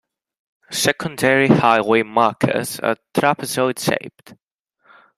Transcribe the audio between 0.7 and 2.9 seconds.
Secondary highway markers